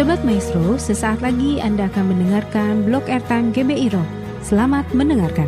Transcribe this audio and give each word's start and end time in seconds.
Sobat 0.00 0.24
Maestro, 0.24 0.80
sesaat 0.80 1.20
lagi 1.20 1.60
Anda 1.60 1.84
akan 1.92 2.16
mendengarkan 2.16 2.88
blog 2.88 3.04
airtime 3.04 3.52
GBI 3.52 3.92
Rock. 3.92 4.08
Selamat 4.40 4.88
mendengarkan. 4.96 5.44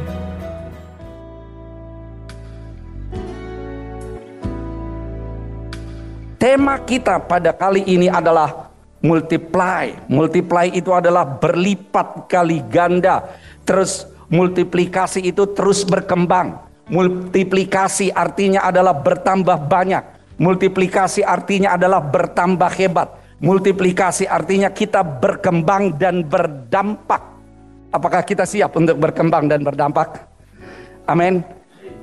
Tema 6.37 6.77
kita 6.85 7.17
pada 7.24 7.56
kali 7.56 7.80
ini 7.88 8.12
adalah 8.12 8.69
multiply. 9.01 9.88
Multiply 10.12 10.69
itu 10.69 10.92
adalah 10.92 11.24
berlipat 11.24 12.28
kali 12.28 12.60
ganda. 12.69 13.24
Terus 13.64 14.04
multiplikasi 14.28 15.32
itu 15.32 15.48
terus 15.56 15.80
berkembang. 15.80 16.60
Multiplikasi 16.92 18.12
artinya 18.12 18.69
adalah 18.69 18.92
bertambah 18.92 19.64
banyak. 19.64 20.05
Multiplikasi 20.37 21.24
artinya 21.24 21.73
adalah 21.73 22.05
bertambah 22.05 22.69
hebat 22.77 23.22
Multiplikasi 23.42 24.30
artinya 24.30 24.70
kita 24.70 25.02
berkembang 25.02 25.98
dan 25.98 26.23
berdampak. 26.23 27.19
Apakah 27.91 28.23
kita 28.23 28.46
siap 28.46 28.78
untuk 28.78 29.02
berkembang 29.02 29.51
dan 29.51 29.66
berdampak? 29.66 30.30
Amin. 31.10 31.42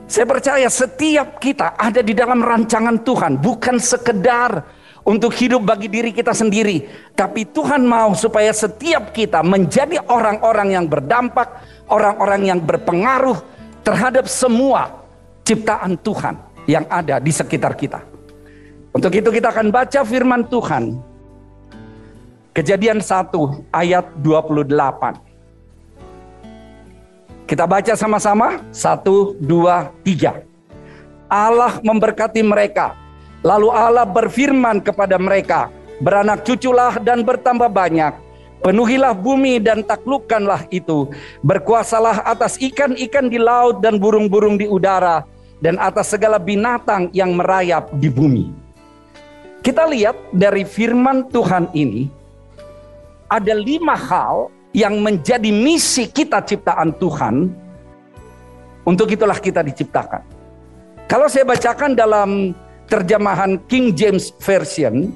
Saya 0.04 0.28
percaya 0.28 0.68
setiap 0.68 1.40
kita 1.40 1.80
ada 1.80 2.04
di 2.04 2.12
dalam 2.12 2.44
rancangan 2.44 3.00
Tuhan, 3.08 3.40
bukan 3.40 3.80
sekedar 3.80 4.68
untuk 5.08 5.32
hidup 5.32 5.64
bagi 5.64 5.88
diri 5.88 6.12
kita 6.12 6.36
sendiri, 6.36 6.86
tapi 7.16 7.48
Tuhan 7.48 7.88
mau 7.88 8.12
supaya 8.18 8.52
setiap 8.52 9.16
kita 9.16 9.40
menjadi 9.40 10.02
orang-orang 10.12 10.76
yang 10.76 10.86
berdampak, 10.92 11.64
orang-orang 11.88 12.52
yang 12.52 12.60
berpengaruh 12.60 13.40
terhadap 13.82 14.28
semua 14.28 14.92
ciptaan 15.48 15.96
Tuhan 16.04 16.36
yang 16.68 16.84
ada 16.92 17.24
di 17.24 17.32
sekitar 17.32 17.80
kita. 17.80 18.04
Untuk 18.92 19.14
itu 19.16 19.30
kita 19.32 19.56
akan 19.56 19.72
baca 19.72 20.02
firman 20.04 20.46
Tuhan 20.50 21.09
Kejadian 22.60 23.00
1 23.00 23.72
ayat 23.72 24.20
28. 24.20 24.68
Kita 27.48 27.64
baca 27.64 27.96
sama-sama. 27.96 28.60
1, 28.76 29.40
2, 29.40 29.88
3. 30.04 30.44
Allah 31.32 31.80
memberkati 31.80 32.44
mereka. 32.44 33.00
Lalu 33.48 33.72
Allah 33.72 34.04
berfirman 34.04 34.84
kepada 34.84 35.16
mereka, 35.16 35.72
beranak 36.04 36.44
cuculah 36.44 37.00
dan 37.00 37.24
bertambah 37.24 37.72
banyak. 37.72 38.12
Penuhilah 38.60 39.16
bumi 39.16 39.64
dan 39.64 39.80
taklukkanlah 39.80 40.68
itu. 40.68 41.08
Berkuasalah 41.40 42.28
atas 42.28 42.60
ikan-ikan 42.60 43.32
di 43.32 43.40
laut 43.40 43.80
dan 43.80 43.96
burung-burung 43.96 44.60
di 44.60 44.68
udara. 44.68 45.24
Dan 45.64 45.80
atas 45.80 46.12
segala 46.12 46.36
binatang 46.36 47.08
yang 47.16 47.40
merayap 47.40 47.88
di 47.96 48.12
bumi. 48.12 48.52
Kita 49.64 49.88
lihat 49.88 50.20
dari 50.36 50.68
firman 50.68 51.24
Tuhan 51.32 51.72
ini, 51.72 52.19
ada 53.30 53.54
lima 53.54 53.94
hal 53.94 54.50
yang 54.74 54.98
menjadi 55.00 55.54
misi 55.54 56.10
kita 56.10 56.42
ciptaan 56.42 56.98
Tuhan. 56.98 57.54
Untuk 58.84 59.14
itulah 59.14 59.38
kita 59.38 59.62
diciptakan. 59.62 60.26
Kalau 61.06 61.30
saya 61.30 61.46
bacakan 61.46 61.94
dalam 61.94 62.58
terjemahan 62.90 63.62
King 63.70 63.94
James 63.94 64.34
Version, 64.42 65.14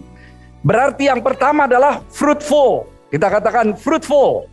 berarti 0.61 1.09
yang 1.09 1.25
pertama 1.25 1.65
adalah 1.65 2.05
fruitful. 2.13 2.85
Kita 3.09 3.29
katakan 3.33 3.73
fruitful. 3.73 4.45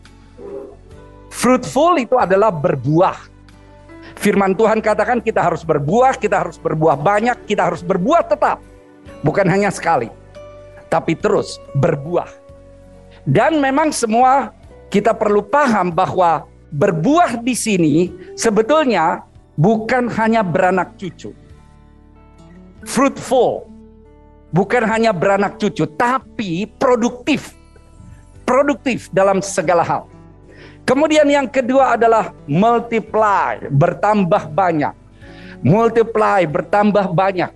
Fruitful 1.28 2.00
itu 2.00 2.16
adalah 2.16 2.48
berbuah. 2.48 3.28
Firman 4.20 4.52
Tuhan 4.56 4.84
katakan 4.84 5.20
kita 5.20 5.40
harus 5.40 5.64
berbuah, 5.64 6.16
kita 6.16 6.44
harus 6.44 6.60
berbuah 6.60 6.96
banyak, 6.96 7.48
kita 7.48 7.72
harus 7.72 7.80
berbuah 7.80 8.24
tetap. 8.24 8.60
Bukan 9.24 9.48
hanya 9.48 9.72
sekali, 9.72 10.12
tapi 10.92 11.16
terus 11.16 11.56
berbuah. 11.76 12.39
Dan 13.28 13.60
memang 13.60 13.92
semua 13.92 14.56
kita 14.88 15.12
perlu 15.12 15.44
paham 15.44 15.92
bahwa 15.92 16.48
berbuah 16.72 17.40
di 17.40 17.52
sini 17.52 17.94
sebetulnya 18.34 19.22
bukan 19.58 20.08
hanya 20.16 20.40
beranak 20.40 20.96
cucu. 20.96 21.34
Fruitful. 22.88 23.68
Bukan 24.50 24.82
hanya 24.82 25.14
beranak 25.14 25.62
cucu, 25.62 25.86
tapi 25.94 26.66
produktif. 26.66 27.54
Produktif 28.42 29.06
dalam 29.14 29.38
segala 29.38 29.86
hal. 29.86 30.10
Kemudian 30.82 31.22
yang 31.30 31.46
kedua 31.46 31.94
adalah 31.94 32.34
multiply, 32.50 33.62
bertambah 33.70 34.50
banyak. 34.50 34.90
Multiply, 35.62 36.50
bertambah 36.50 37.14
banyak. 37.14 37.52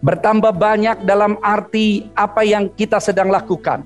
Bertambah 0.00 0.56
banyak 0.56 1.04
dalam 1.04 1.36
arti 1.44 2.08
apa 2.16 2.40
yang 2.40 2.72
kita 2.72 2.96
sedang 3.04 3.28
lakukan 3.28 3.84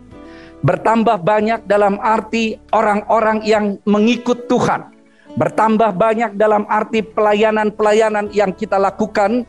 bertambah 0.64 1.20
banyak 1.20 1.68
dalam 1.68 2.00
arti 2.00 2.56
orang-orang 2.72 3.44
yang 3.44 3.76
mengikut 3.84 4.48
Tuhan. 4.48 4.88
Bertambah 5.36 5.92
banyak 5.92 6.40
dalam 6.40 6.64
arti 6.72 7.04
pelayanan-pelayanan 7.04 8.32
yang 8.32 8.56
kita 8.56 8.80
lakukan 8.80 9.44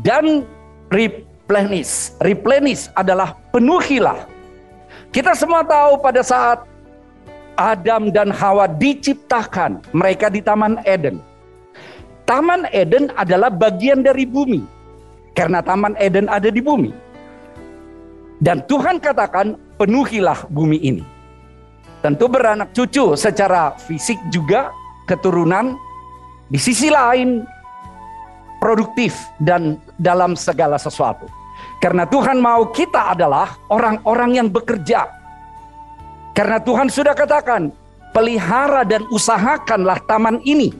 dan 0.00 0.48
replenish. 0.88 2.16
Replenish 2.24 2.88
adalah 2.96 3.36
penuhilah. 3.52 4.24
Kita 5.12 5.36
semua 5.36 5.62
tahu 5.62 6.00
pada 6.00 6.24
saat 6.24 6.64
Adam 7.54 8.10
dan 8.10 8.34
Hawa 8.34 8.66
diciptakan, 8.66 9.84
mereka 9.94 10.26
di 10.32 10.40
Taman 10.42 10.80
Eden. 10.86 11.20
Taman 12.24 12.66
Eden 12.72 13.12
adalah 13.14 13.52
bagian 13.52 14.00
dari 14.00 14.24
bumi. 14.24 14.64
Karena 15.34 15.60
Taman 15.60 15.98
Eden 15.98 16.30
ada 16.30 16.46
di 16.46 16.62
bumi. 16.62 16.94
Dan 18.38 18.62
Tuhan 18.70 19.02
katakan, 19.02 19.58
penuhilah 19.76 20.46
bumi 20.50 20.78
ini. 20.80 21.04
Tentu 22.04 22.28
beranak 22.28 22.76
cucu 22.76 23.16
secara 23.16 23.72
fisik 23.88 24.20
juga 24.28 24.68
keturunan 25.08 25.72
di 26.52 26.60
sisi 26.60 26.92
lain 26.92 27.40
produktif 28.60 29.16
dan 29.40 29.80
dalam 29.96 30.36
segala 30.36 30.76
sesuatu. 30.76 31.24
Karena 31.80 32.04
Tuhan 32.08 32.40
mau 32.40 32.68
kita 32.72 33.16
adalah 33.16 33.56
orang-orang 33.68 34.40
yang 34.40 34.48
bekerja. 34.48 35.08
Karena 36.32 36.60
Tuhan 36.60 36.88
sudah 36.88 37.12
katakan, 37.12 37.72
pelihara 38.12 38.84
dan 38.84 39.04
usahakanlah 39.12 40.00
taman 40.08 40.40
ini. 40.48 40.72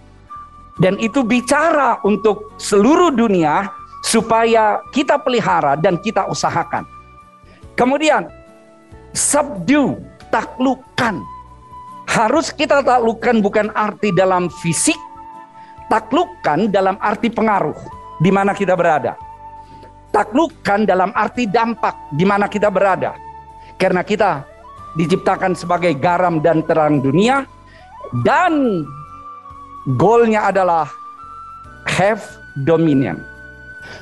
Dan 0.80 0.98
itu 0.98 1.22
bicara 1.22 2.02
untuk 2.02 2.56
seluruh 2.58 3.14
dunia 3.14 3.70
supaya 4.02 4.82
kita 4.90 5.16
pelihara 5.22 5.78
dan 5.78 5.96
kita 6.02 6.26
usahakan. 6.26 6.82
Kemudian 7.78 8.26
subdue, 9.14 9.96
taklukkan. 10.28 11.22
Harus 12.04 12.52
kita 12.52 12.84
taklukkan 12.84 13.40
bukan 13.40 13.72
arti 13.72 14.12
dalam 14.12 14.52
fisik, 14.60 14.98
taklukkan 15.88 16.68
dalam 16.68 17.00
arti 17.00 17.32
pengaruh 17.32 17.74
di 18.20 18.28
mana 18.28 18.52
kita 18.52 18.76
berada. 18.76 19.16
Taklukkan 20.12 20.86
dalam 20.86 21.10
arti 21.16 21.48
dampak 21.48 22.14
di 22.14 22.22
mana 22.22 22.46
kita 22.46 22.70
berada. 22.70 23.18
Karena 23.74 24.06
kita 24.06 24.46
diciptakan 24.94 25.58
sebagai 25.58 25.90
garam 25.98 26.38
dan 26.38 26.62
terang 26.62 27.02
dunia 27.02 27.42
dan 28.22 28.86
goalnya 29.98 30.54
adalah 30.54 30.86
have 31.90 32.22
dominion. 32.62 33.18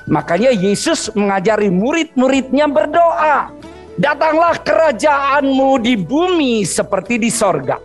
Makanya 0.05 0.53
Yesus 0.53 1.09
mengajari 1.17 1.73
murid-muridnya 1.73 2.69
berdoa 2.69 3.62
Datanglah 4.01 4.57
kerajaanmu 4.65 5.77
di 5.85 6.01
bumi 6.01 6.65
seperti 6.65 7.21
di 7.21 7.29
sorga. 7.29 7.77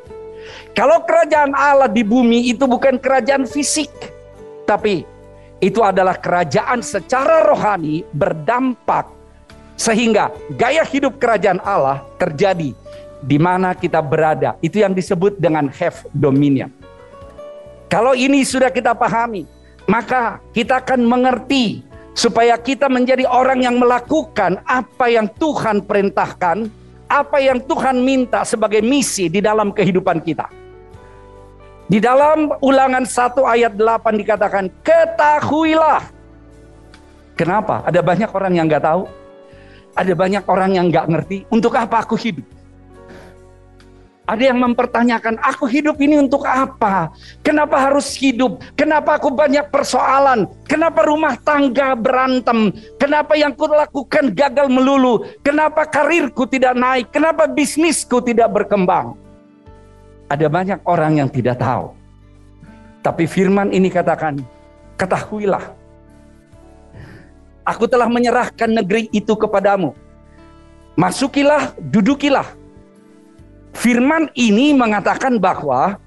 Kalau 0.72 1.04
kerajaan 1.04 1.52
Allah 1.58 1.90
di 1.90 2.06
bumi 2.06 2.48
itu 2.48 2.64
bukan 2.64 3.02
kerajaan 3.02 3.44
fisik, 3.44 3.92
tapi 4.64 5.04
itu 5.58 5.82
adalah 5.82 6.16
kerajaan 6.16 6.86
secara 6.86 7.44
rohani 7.50 8.06
berdampak 8.14 9.10
sehingga 9.74 10.30
gaya 10.54 10.86
hidup 10.86 11.18
kerajaan 11.18 11.58
Allah 11.66 12.06
terjadi 12.22 12.72
di 13.26 13.38
mana 13.42 13.74
kita 13.74 14.00
berada. 14.00 14.54
Itu 14.62 14.80
yang 14.80 14.94
disebut 14.94 15.42
dengan 15.42 15.68
have 15.74 16.06
dominion. 16.14 16.70
Kalau 17.88 18.14
ini 18.14 18.44
sudah 18.44 18.70
kita 18.70 18.94
pahami, 18.94 19.48
maka 19.88 20.44
kita 20.52 20.84
akan 20.84 21.08
mengerti 21.08 21.87
supaya 22.18 22.58
kita 22.58 22.90
menjadi 22.90 23.30
orang 23.30 23.62
yang 23.62 23.78
melakukan 23.78 24.58
apa 24.66 25.06
yang 25.06 25.30
Tuhan 25.38 25.86
perintahkan, 25.86 26.66
apa 27.06 27.38
yang 27.38 27.62
Tuhan 27.62 28.02
minta 28.02 28.42
sebagai 28.42 28.82
misi 28.82 29.30
di 29.30 29.38
dalam 29.38 29.70
kehidupan 29.70 30.26
kita. 30.26 30.50
Di 31.88 32.02
dalam 32.02 32.52
ulangan 32.60 33.06
1 33.06 33.38
ayat 33.46 33.78
8 33.78 34.18
dikatakan, 34.18 34.66
ketahuilah. 34.82 36.04
Kenapa? 37.38 37.86
Ada 37.86 38.02
banyak 38.02 38.28
orang 38.34 38.54
yang 38.58 38.66
nggak 38.66 38.84
tahu. 38.84 39.06
Ada 39.94 40.14
banyak 40.18 40.44
orang 40.50 40.72
yang 40.74 40.86
nggak 40.90 41.06
ngerti 41.08 41.38
untuk 41.54 41.78
apa 41.78 42.02
aku 42.02 42.18
hidup. 42.18 42.57
Ada 44.28 44.52
yang 44.52 44.60
mempertanyakan, 44.60 45.40
aku 45.40 45.72
hidup 45.72 46.04
ini 46.04 46.20
untuk 46.20 46.44
apa? 46.44 47.16
Kenapa 47.40 47.80
harus 47.80 48.12
hidup? 48.20 48.60
Kenapa 48.76 49.16
aku 49.16 49.32
banyak 49.32 49.72
persoalan? 49.72 50.52
Kenapa 50.68 51.08
rumah 51.08 51.40
tangga 51.40 51.96
berantem? 51.96 52.76
Kenapa 53.00 53.40
yang 53.40 53.56
ku 53.56 53.72
lakukan 53.72 54.36
gagal 54.36 54.68
melulu? 54.68 55.24
Kenapa 55.40 55.88
karirku 55.88 56.44
tidak 56.44 56.76
naik? 56.76 57.08
Kenapa 57.08 57.48
bisnisku 57.48 58.20
tidak 58.20 58.52
berkembang? 58.52 59.16
Ada 60.28 60.52
banyak 60.52 60.84
orang 60.84 61.24
yang 61.24 61.32
tidak 61.32 61.64
tahu. 61.64 61.96
Tapi 63.08 63.24
firman 63.32 63.72
ini 63.72 63.88
katakan, 63.88 64.44
ketahuilah. 65.00 65.72
Aku 67.64 67.88
telah 67.88 68.12
menyerahkan 68.12 68.76
negeri 68.76 69.08
itu 69.16 69.40
kepadamu. 69.40 69.96
Masukilah, 71.00 71.72
dudukilah 71.80 72.67
Firman 73.78 74.34
ini 74.34 74.74
mengatakan 74.74 75.38
bahwa 75.38 76.02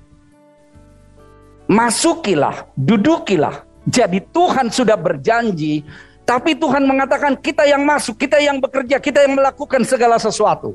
masukilah, 1.71 2.67
dudukilah. 2.75 3.63
Jadi 3.87 4.19
Tuhan 4.35 4.75
sudah 4.75 4.99
berjanji, 4.99 5.87
tapi 6.27 6.59
Tuhan 6.59 6.83
mengatakan 6.83 7.39
kita 7.39 7.63
yang 7.71 7.87
masuk, 7.87 8.19
kita 8.19 8.43
yang 8.43 8.59
bekerja, 8.59 8.99
kita 8.99 9.23
yang 9.23 9.39
melakukan 9.39 9.87
segala 9.87 10.19
sesuatu. 10.19 10.75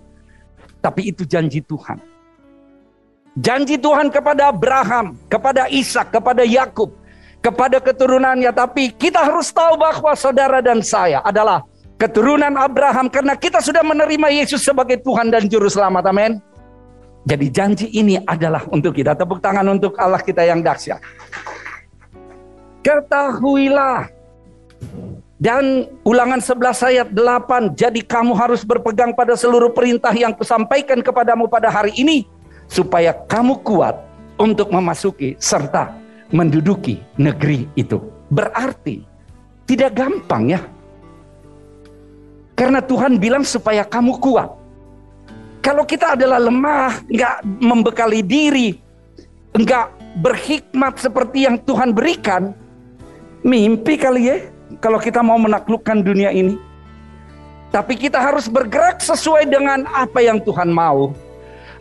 Tapi 0.79 1.11
itu 1.11 1.27
janji 1.27 1.59
Tuhan. 1.59 1.99
Janji 3.35 3.75
Tuhan 3.75 4.07
kepada 4.07 4.47
Abraham, 4.47 5.19
kepada 5.27 5.67
Ishak, 5.67 6.15
kepada 6.15 6.47
Yakub, 6.47 6.95
kepada 7.43 7.83
keturunannya. 7.83 8.55
Tapi 8.55 8.95
kita 8.95 9.19
harus 9.19 9.51
tahu 9.51 9.75
bahwa 9.75 10.15
saudara 10.15 10.63
dan 10.63 10.79
saya 10.79 11.19
adalah 11.27 11.67
keturunan 11.99 12.55
Abraham 12.55 13.11
karena 13.11 13.35
kita 13.35 13.59
sudah 13.59 13.83
menerima 13.83 14.31
Yesus 14.31 14.63
sebagai 14.63 15.03
Tuhan 15.03 15.27
dan 15.27 15.51
Juru 15.51 15.67
Selamat. 15.67 16.07
Amin. 16.07 16.54
Jadi 17.25 17.45
janji 17.49 17.87
ini 17.89 18.21
adalah 18.21 18.61
untuk 18.69 18.93
kita. 18.93 19.17
Tepuk 19.17 19.41
tangan 19.41 19.65
untuk 19.65 19.97
Allah 19.97 20.21
kita 20.21 20.45
yang 20.45 20.61
dahsyat. 20.61 21.01
Ketahuilah. 22.85 24.13
Dan 25.41 25.89
ulangan 26.05 26.37
11 26.39 26.85
ayat 26.85 27.07
8. 27.09 27.73
Jadi 27.73 28.05
kamu 28.05 28.37
harus 28.37 28.61
berpegang 28.61 29.11
pada 29.17 29.33
seluruh 29.33 29.73
perintah 29.73 30.13
yang 30.13 30.37
kusampaikan 30.37 31.01
kepadamu 31.01 31.49
pada 31.49 31.73
hari 31.73 31.97
ini. 31.97 32.29
Supaya 32.69 33.11
kamu 33.13 33.61
kuat 33.65 33.97
untuk 34.37 34.69
memasuki 34.69 35.33
serta 35.41 35.97
menduduki 36.29 37.01
negeri 37.17 37.65
itu. 37.73 38.01
Berarti 38.29 39.01
tidak 39.65 39.97
gampang 39.97 40.53
ya. 40.53 40.61
Karena 42.55 42.79
Tuhan 42.79 43.17
bilang 43.19 43.43
supaya 43.43 43.83
kamu 43.83 44.21
kuat. 44.21 44.64
Kalau 45.65 45.81
kita 45.81 46.13
adalah 46.13 46.37
lemah, 46.37 47.01
nggak 47.09 47.41
membekali 47.57 48.21
diri, 48.21 48.77
nggak 49.57 50.21
berhikmat 50.21 50.93
seperti 51.01 51.49
yang 51.49 51.57
Tuhan 51.65 51.89
berikan, 51.89 52.53
mimpi 53.41 53.97
kali 53.97 54.29
ya 54.29 54.37
kalau 54.77 55.01
kita 55.01 55.25
mau 55.25 55.41
menaklukkan 55.41 56.05
dunia 56.05 56.29
ini. 56.29 56.53
Tapi 57.73 57.97
kita 57.97 58.21
harus 58.21 58.45
bergerak 58.45 59.01
sesuai 59.01 59.49
dengan 59.49 59.89
apa 59.89 60.21
yang 60.21 60.37
Tuhan 60.37 60.69
mau. 60.69 61.17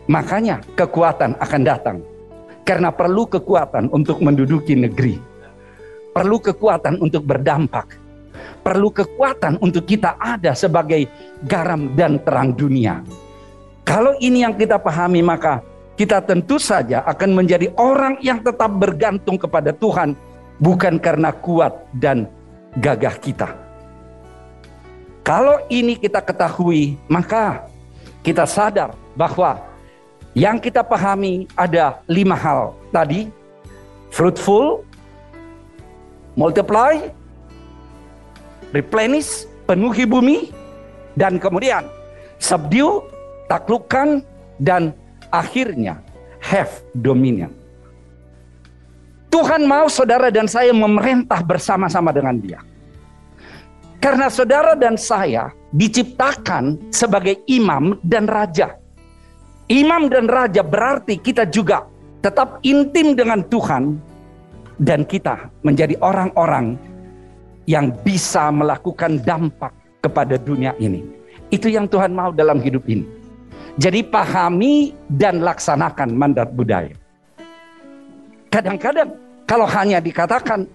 Makanya 0.09 0.65
kekuatan 0.81 1.37
akan 1.37 1.63
datang. 1.63 2.01
Karena 2.65 2.89
perlu 2.89 3.29
kekuatan 3.29 3.93
untuk 3.93 4.25
menduduki 4.25 4.73
negeri. 4.73 5.21
Perlu 6.17 6.41
kekuatan 6.41 7.05
untuk 7.05 7.29
berdampak. 7.29 8.01
Perlu 8.65 8.89
kekuatan 8.89 9.61
untuk 9.61 9.85
kita 9.85 10.17
ada 10.17 10.57
sebagai 10.57 11.05
garam 11.45 11.93
dan 11.93 12.17
terang 12.25 12.57
dunia. 12.57 13.05
Kalau 13.85 14.17
ini 14.19 14.43
yang 14.43 14.57
kita 14.57 14.81
pahami 14.81 15.21
maka 15.21 15.61
kita 15.95 16.19
tentu 16.25 16.59
saja 16.59 17.05
akan 17.07 17.37
menjadi 17.39 17.71
orang 17.79 18.19
yang 18.19 18.43
tetap 18.43 18.73
bergantung 18.75 19.39
kepada 19.39 19.71
Tuhan 19.71 20.19
bukan 20.59 20.99
karena 20.99 21.31
kuat 21.31 21.77
dan 21.95 22.27
gagah 22.81 23.15
kita. 23.21 23.49
Kalau 25.25 25.65
ini 25.73 25.97
kita 25.97 26.21
ketahui, 26.21 27.01
maka 27.09 27.65
kita 28.21 28.45
sadar 28.45 28.93
bahwa 29.17 29.57
yang 30.37 30.61
kita 30.61 30.85
pahami 30.85 31.49
ada 31.57 32.03
lima 32.05 32.37
hal 32.37 32.77
tadi: 32.93 33.33
fruitful, 34.13 34.85
multiply, 36.37 37.09
replenish, 38.75 39.49
penuhi 39.65 40.05
bumi, 40.05 40.53
dan 41.17 41.41
kemudian 41.41 41.89
subdue, 42.37 43.01
taklukkan, 43.51 44.23
dan 44.61 44.95
akhirnya 45.35 45.99
have 46.39 46.85
dominion. 46.95 47.51
Tuhan 49.33 49.67
mau 49.67 49.91
saudara 49.91 50.31
dan 50.31 50.47
saya 50.47 50.71
memerintah 50.71 51.43
bersama-sama 51.43 52.15
dengan 52.15 52.39
dia. 52.39 52.61
Karena 53.99 54.31
saudara 54.31 54.79
dan 54.79 54.95
saya 54.95 55.51
diciptakan 55.75 56.93
sebagai 56.95 57.43
imam 57.51 57.99
dan 58.05 58.31
raja. 58.31 58.79
Imam 59.67 60.13
dan 60.13 60.29
raja 60.31 60.61
berarti 60.61 61.19
kita 61.19 61.49
juga 61.49 61.89
tetap 62.21 62.63
intim 62.63 63.17
dengan 63.17 63.43
Tuhan 63.49 63.99
dan 64.79 65.03
kita 65.09 65.51
menjadi 65.65 65.97
orang-orang 66.05 66.77
yang 67.65 67.91
bisa 68.05 68.53
melakukan 68.53 69.19
dampak 69.25 69.73
kepada 70.05 70.37
dunia 70.37 70.77
ini. 70.77 71.01
Itu 71.49 71.73
yang 71.73 71.89
Tuhan 71.89 72.13
mau 72.13 72.31
dalam 72.31 72.61
hidup 72.61 72.85
ini. 72.87 73.24
Jadi 73.75 74.07
pahami 74.07 74.95
dan 75.11 75.43
laksanakan 75.43 76.15
mandat 76.15 76.55
budaya. 76.55 76.95
Kadang-kadang 78.55 79.19
kalau 79.51 79.67
hanya 79.67 79.99
dikatakan 79.99 80.71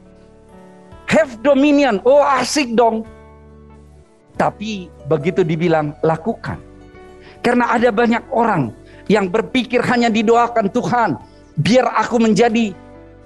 have 1.07 1.39
dominion, 1.39 2.03
oh 2.03 2.19
asik 2.19 2.75
dong. 2.75 3.07
Tapi 4.35 4.91
begitu 5.07 5.47
dibilang 5.47 5.95
lakukan. 6.03 6.59
Karena 7.39 7.71
ada 7.71 7.87
banyak 7.91 8.23
orang 8.35 8.75
yang 9.07 9.31
berpikir 9.31 9.79
hanya 9.87 10.11
didoakan 10.11 10.67
Tuhan, 10.67 11.15
biar 11.59 11.87
aku 11.95 12.19
menjadi 12.19 12.75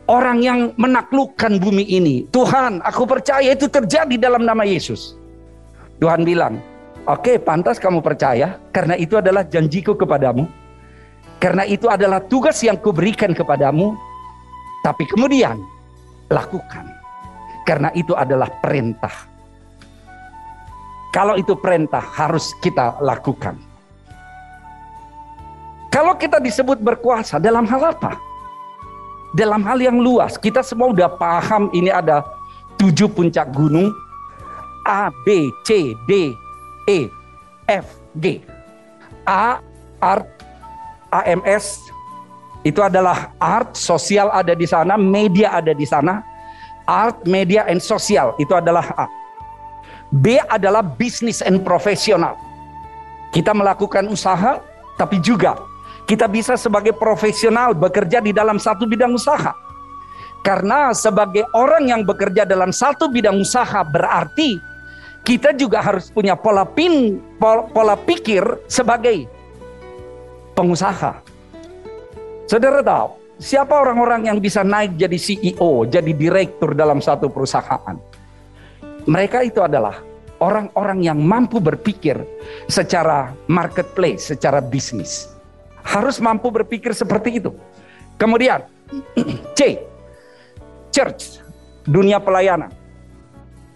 orang 0.05 0.37
yang 0.45 0.59
menaklukkan 0.77 1.57
bumi 1.57 1.85
ini. 1.85 2.15
Tuhan, 2.29 2.81
aku 2.85 3.09
percaya 3.09 3.53
itu 3.53 3.65
terjadi 3.65 4.15
dalam 4.21 4.45
nama 4.45 4.61
Yesus. 4.65 5.17
Tuhan 5.97 6.25
bilang, 6.25 6.61
Oke, 7.03 7.35
pantas 7.35 7.83
kamu 7.83 7.99
percaya 7.99 8.55
karena 8.71 8.95
itu 8.95 9.19
adalah 9.19 9.43
janjiku 9.43 9.91
kepadamu. 9.91 10.47
Karena 11.35 11.67
itu 11.67 11.91
adalah 11.91 12.23
tugas 12.23 12.63
yang 12.63 12.79
kuberikan 12.79 13.35
kepadamu. 13.35 13.91
Tapi 14.87 15.03
kemudian 15.11 15.59
lakukan. 16.31 16.87
Karena 17.67 17.91
itu 17.91 18.15
adalah 18.15 18.47
perintah. 18.63 19.11
Kalau 21.11 21.35
itu 21.35 21.59
perintah 21.59 21.99
harus 21.99 22.55
kita 22.63 22.95
lakukan. 23.03 23.59
Kalau 25.91 26.15
kita 26.15 26.39
disebut 26.39 26.79
berkuasa 26.79 27.35
dalam 27.35 27.67
hal 27.67 27.91
apa? 27.91 28.15
Dalam 29.35 29.59
hal 29.67 29.77
yang 29.83 29.99
luas, 29.99 30.39
kita 30.39 30.63
semua 30.63 30.89
udah 30.95 31.11
paham 31.19 31.67
ini 31.75 31.91
ada 31.91 32.23
tujuh 32.79 33.11
puncak 33.11 33.51
gunung 33.51 33.91
A, 34.87 35.11
B, 35.23 35.51
C, 35.67 35.93
D, 36.09 36.33
E, 36.89 37.07
F, 37.67 37.87
G. 38.19 38.43
A, 39.23 39.63
art, 40.03 40.27
AMS, 41.13 41.79
itu 42.67 42.79
adalah 42.83 43.31
art, 43.39 43.75
sosial 43.75 44.31
ada 44.31 44.55
di 44.55 44.67
sana, 44.67 44.99
media 44.99 45.55
ada 45.55 45.71
di 45.71 45.87
sana. 45.87 46.23
Art, 46.83 47.23
media, 47.23 47.63
and 47.71 47.79
sosial, 47.79 48.35
itu 48.35 48.51
adalah 48.51 48.83
A. 48.99 49.07
B 50.11 50.35
adalah 50.51 50.83
bisnis 50.83 51.39
and 51.39 51.63
profesional. 51.63 52.35
Kita 53.31 53.55
melakukan 53.55 54.05
usaha, 54.11 54.59
tapi 54.99 55.17
juga 55.23 55.55
kita 56.03 56.27
bisa 56.27 56.59
sebagai 56.59 56.91
profesional 56.91 57.71
bekerja 57.71 58.19
di 58.19 58.35
dalam 58.35 58.59
satu 58.59 58.83
bidang 58.83 59.15
usaha. 59.15 59.55
Karena 60.43 60.91
sebagai 60.91 61.47
orang 61.55 61.87
yang 61.87 62.01
bekerja 62.03 62.43
dalam 62.43 62.75
satu 62.75 63.07
bidang 63.07 63.39
usaha 63.39 63.79
berarti 63.87 64.59
kita 65.23 65.55
juga 65.55 65.79
harus 65.79 66.11
punya 66.11 66.35
pola 66.35 66.67
pin 66.67 67.17
pola, 67.39 67.95
pikir 67.95 68.43
sebagai 68.67 69.23
pengusaha. 70.51 71.23
Saudara 72.43 72.83
tahu, 72.83 73.39
siapa 73.39 73.71
orang-orang 73.71 74.27
yang 74.27 74.37
bisa 74.43 74.61
naik 74.61 74.99
jadi 74.99 75.15
CEO, 75.15 75.87
jadi 75.87 76.11
direktur 76.11 76.75
dalam 76.75 76.99
satu 76.99 77.31
perusahaan? 77.31 77.95
Mereka 79.07 79.47
itu 79.47 79.63
adalah 79.63 79.99
orang-orang 80.43 81.07
yang 81.07 81.19
mampu 81.23 81.63
berpikir 81.63 82.19
secara 82.67 83.31
marketplace, 83.47 84.35
secara 84.35 84.59
bisnis. 84.59 85.31
Harus 85.87 86.19
mampu 86.19 86.51
berpikir 86.51 86.91
seperti 86.91 87.39
itu. 87.39 87.51
Kemudian 88.19 88.63
C, 89.57 89.79
church, 90.91 91.39
dunia 91.87 92.19
pelayanan. 92.19 92.71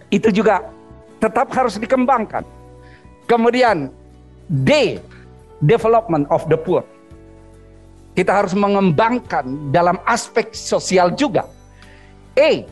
Itu 0.08 0.32
juga 0.32 0.77
tetap 1.18 1.50
harus 1.54 1.78
dikembangkan. 1.78 2.42
Kemudian 3.28 3.92
D, 4.48 4.96
development 5.60 6.24
of 6.32 6.46
the 6.48 6.56
poor. 6.56 6.82
kita 8.18 8.34
harus 8.34 8.50
mengembangkan 8.50 9.70
dalam 9.70 9.94
aspek 10.02 10.50
sosial 10.50 11.14
juga. 11.14 11.46
A. 12.34 12.66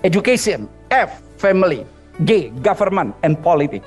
Education. 0.00 0.64
F. 0.88 1.20
Family. 1.36 1.84
G. 2.24 2.48
Government 2.64 3.12
and 3.20 3.36
politics. 3.44 3.84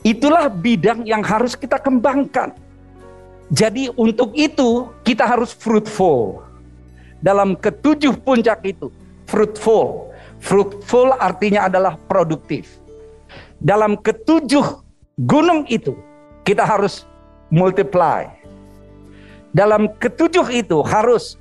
Itulah 0.00 0.48
bidang 0.48 1.04
yang 1.04 1.20
harus 1.20 1.52
kita 1.52 1.76
kembangkan. 1.76 2.56
Jadi 3.52 3.92
untuk 4.00 4.32
itu 4.32 4.88
kita 5.04 5.28
harus 5.28 5.52
fruitful. 5.52 6.40
Dalam 7.20 7.52
ketujuh 7.54 8.16
puncak 8.24 8.64
itu, 8.64 8.88
fruitful. 9.28 10.08
Fruitful 10.40 11.12
artinya 11.20 11.68
adalah 11.68 12.00
produktif. 12.08 12.81
Dalam 13.62 13.94
ketujuh 13.94 14.82
gunung 15.22 15.62
itu, 15.70 15.94
kita 16.42 16.66
harus 16.66 17.06
multiply 17.48 18.26
dalam 19.52 19.92
ketujuh 20.00 20.48
itu 20.48 20.80
harus 20.80 21.36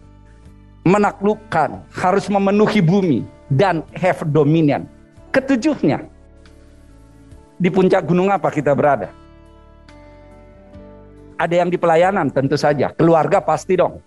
menaklukkan, 0.84 1.80
harus 1.96 2.28
memenuhi 2.28 2.84
bumi 2.84 3.24
dan 3.48 3.88
have 3.96 4.20
dominion. 4.28 4.84
Ketujuhnya. 5.32 6.04
Di 7.56 7.72
puncak 7.72 8.04
gunung 8.04 8.28
apa 8.28 8.52
kita 8.52 8.76
berada? 8.76 9.16
Ada 11.40 11.64
yang 11.64 11.70
di 11.72 11.80
pelayanan 11.80 12.28
tentu 12.30 12.60
saja, 12.60 12.92
keluarga 12.92 13.40
pasti 13.40 13.80
dong. 13.80 14.04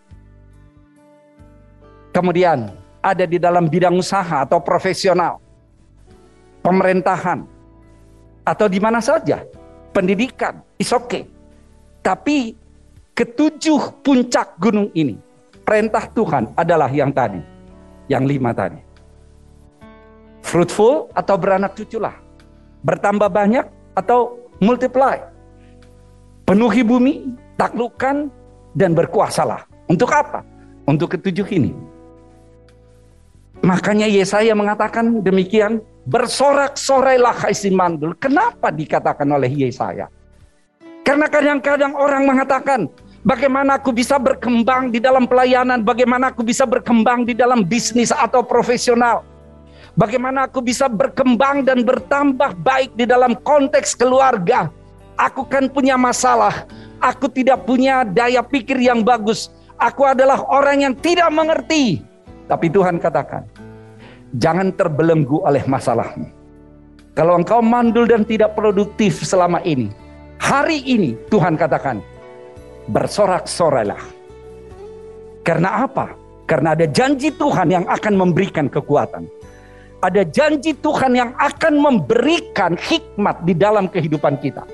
Kemudian 2.12 2.70
ada 3.00 3.24
di 3.24 3.40
dalam 3.40 3.66
bidang 3.66 3.96
usaha 3.96 4.44
atau 4.44 4.60
profesional, 4.60 5.40
pemerintahan, 6.62 7.42
atau 8.44 8.68
di 8.68 8.78
mana 8.78 9.00
saja, 9.00 9.42
pendidikan, 9.96 10.60
is 10.76 10.92
okay. 10.92 11.24
Tapi 12.04 12.52
ketujuh 13.16 14.04
puncak 14.04 14.60
gunung 14.60 14.92
ini, 14.92 15.16
perintah 15.64 16.04
Tuhan 16.12 16.52
adalah 16.52 16.92
yang 16.92 17.08
tadi, 17.08 17.40
yang 18.12 18.28
lima 18.28 18.52
tadi. 18.52 18.78
Fruitful 20.44 21.08
atau 21.16 21.34
beranak 21.40 21.72
cuculah, 21.72 22.12
bertambah 22.84 23.32
banyak 23.32 23.64
atau 23.96 24.36
multiply. 24.60 25.16
Penuhi 26.44 26.84
bumi, 26.84 27.32
taklukkan, 27.56 28.28
dan 28.76 28.92
berkuasalah. 28.92 29.64
Untuk 29.88 30.12
apa? 30.12 30.44
Untuk 30.84 31.16
ketujuh 31.16 31.48
ini. 31.48 31.72
Makanya 33.64 34.04
Yesaya 34.04 34.52
mengatakan 34.52 35.24
demikian, 35.24 35.80
bersorak-sorailah 36.04 37.32
hai 37.48 37.56
si 37.56 37.72
mandul. 37.72 38.12
Kenapa 38.20 38.68
dikatakan 38.68 39.24
oleh 39.24 39.48
Yesaya? 39.48 40.12
Karena 41.00 41.32
kadang-kadang 41.32 41.96
orang 41.96 42.28
mengatakan, 42.28 42.92
Bagaimana 43.24 43.80
aku 43.80 43.88
bisa 43.88 44.20
berkembang 44.20 44.92
di 44.92 45.00
dalam 45.00 45.24
pelayanan? 45.24 45.80
Bagaimana 45.80 46.28
aku 46.28 46.44
bisa 46.44 46.68
berkembang 46.68 47.24
di 47.24 47.32
dalam 47.32 47.64
bisnis 47.64 48.12
atau 48.12 48.44
profesional? 48.44 49.24
Bagaimana 49.96 50.44
aku 50.44 50.60
bisa 50.60 50.92
berkembang 50.92 51.64
dan 51.64 51.88
bertambah 51.88 52.52
baik 52.60 52.92
di 52.92 53.08
dalam 53.08 53.32
konteks 53.40 53.96
keluarga? 53.96 54.68
Aku 55.16 55.48
kan 55.48 55.72
punya 55.72 55.96
masalah. 55.96 56.68
Aku 57.00 57.32
tidak 57.32 57.64
punya 57.64 58.04
daya 58.04 58.44
pikir 58.44 58.76
yang 58.76 59.00
bagus. 59.00 59.48
Aku 59.80 60.04
adalah 60.04 60.44
orang 60.52 60.84
yang 60.84 60.92
tidak 60.92 61.32
mengerti. 61.32 62.04
Tapi 62.44 62.68
Tuhan 62.68 63.00
katakan, 63.00 63.48
jangan 64.38 64.74
terbelenggu 64.74 65.42
oleh 65.46 65.62
masalahmu. 65.66 66.26
Kalau 67.14 67.38
engkau 67.38 67.62
mandul 67.62 68.10
dan 68.10 68.26
tidak 68.26 68.58
produktif 68.58 69.22
selama 69.22 69.62
ini, 69.62 69.86
hari 70.42 70.82
ini 70.82 71.14
Tuhan 71.30 71.54
katakan, 71.54 72.02
bersorak-sorailah. 72.90 74.02
Karena 75.46 75.86
apa? 75.86 76.18
Karena 76.44 76.74
ada 76.74 76.84
janji 76.90 77.30
Tuhan 77.30 77.70
yang 77.70 77.86
akan 77.86 78.14
memberikan 78.18 78.66
kekuatan. 78.66 79.30
Ada 80.04 80.26
janji 80.28 80.76
Tuhan 80.76 81.16
yang 81.16 81.32
akan 81.40 81.80
memberikan 81.80 82.76
hikmat 82.76 83.40
di 83.48 83.56
dalam 83.56 83.88
kehidupan 83.88 84.36
kita. 84.42 84.66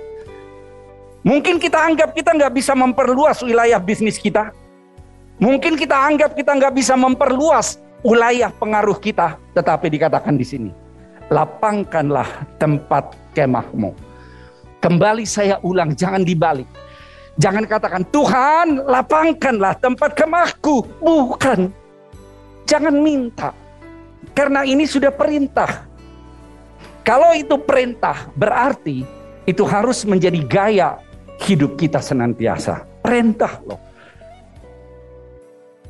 Mungkin 1.22 1.60
kita 1.60 1.76
anggap 1.76 2.16
kita 2.16 2.34
nggak 2.34 2.50
bisa 2.56 2.72
memperluas 2.74 3.38
wilayah 3.44 3.78
bisnis 3.78 4.16
kita. 4.16 4.50
Mungkin 5.38 5.78
kita 5.78 5.94
anggap 5.94 6.34
kita 6.34 6.50
nggak 6.56 6.74
bisa 6.74 6.98
memperluas 6.98 7.78
wilayah 8.02 8.52
pengaruh 8.54 8.98
kita. 8.98 9.36
Tetapi 9.56 9.86
dikatakan 9.90 10.36
di 10.36 10.46
sini, 10.46 10.70
lapangkanlah 11.32 12.46
tempat 12.60 13.16
kemahmu. 13.32 13.92
Kembali 14.80 15.28
saya 15.28 15.60
ulang, 15.60 15.92
jangan 15.92 16.24
dibalik 16.24 16.64
Jangan 17.40 17.64
katakan, 17.64 18.04
Tuhan 18.12 18.84
lapangkanlah 18.84 19.72
tempat 19.80 20.12
kemahku. 20.12 20.84
Bukan. 21.00 21.72
Jangan 22.68 22.94
minta. 23.00 23.56
Karena 24.36 24.60
ini 24.60 24.84
sudah 24.84 25.08
perintah. 25.08 25.88
Kalau 27.00 27.32
itu 27.32 27.56
perintah, 27.56 28.28
berarti 28.36 29.08
itu 29.48 29.64
harus 29.64 30.04
menjadi 30.04 30.40
gaya 30.44 30.88
hidup 31.40 31.80
kita 31.80 31.96
senantiasa. 32.04 32.84
Perintah 33.00 33.56
loh. 33.64 33.80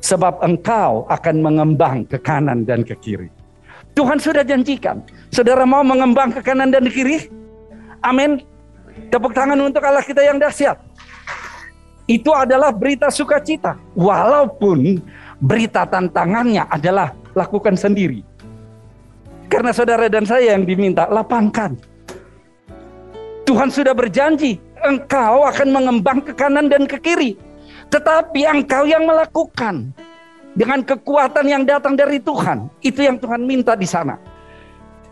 Sebab 0.01 0.41
engkau 0.41 1.05
akan 1.07 1.35
mengembang 1.45 2.03
ke 2.09 2.17
kanan 2.17 2.65
dan 2.65 2.81
ke 2.81 2.97
kiri. 2.97 3.29
Tuhan 3.93 4.17
sudah 4.17 4.41
janjikan. 4.41 5.05
Saudara 5.29 5.61
mau 5.67 5.85
mengembang 5.85 6.33
ke 6.33 6.41
kanan 6.41 6.73
dan 6.73 6.89
ke 6.89 6.93
kiri? 7.01 7.17
Amin. 8.01 8.41
Tepuk 9.13 9.31
tangan 9.31 9.59
untuk 9.61 9.83
Allah 9.85 10.01
kita 10.01 10.25
yang 10.25 10.41
dahsyat 10.41 10.79
itu 12.11 12.31
adalah 12.35 12.75
berita 12.75 13.07
sukacita. 13.07 13.79
Walaupun 13.95 14.99
berita 15.39 15.87
tantangannya 15.87 16.67
adalah 16.67 17.15
lakukan 17.31 17.79
sendiri. 17.79 18.19
Karena 19.47 19.71
saudara 19.75 20.07
dan 20.07 20.27
saya 20.27 20.55
yang 20.55 20.67
diminta 20.67 21.07
lapangkan. 21.07 21.75
Tuhan 23.47 23.67
sudah 23.67 23.91
berjanji, 23.91 24.59
engkau 24.79 25.43
akan 25.43 25.67
mengembang 25.75 26.23
ke 26.23 26.31
kanan 26.31 26.71
dan 26.71 26.87
ke 26.87 26.95
kiri. 27.03 27.35
Tetapi 27.91 28.47
engkau 28.47 28.87
yang 28.87 29.03
melakukan 29.03 29.91
dengan 30.55 30.79
kekuatan 30.83 31.45
yang 31.47 31.63
datang 31.67 31.95
dari 31.95 32.19
Tuhan. 32.23 32.71
Itu 32.79 33.03
yang 33.03 33.19
Tuhan 33.19 33.43
minta 33.43 33.75
di 33.75 33.87
sana. 33.87 34.15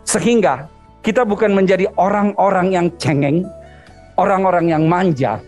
Sehingga 0.04 0.68
kita 1.04 1.24
bukan 1.24 1.52
menjadi 1.52 1.88
orang-orang 1.96 2.72
yang 2.72 2.86
cengeng, 2.96 3.44
orang-orang 4.16 4.72
yang 4.72 4.84
manja, 4.88 5.40